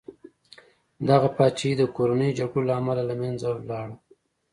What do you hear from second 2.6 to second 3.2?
له امله له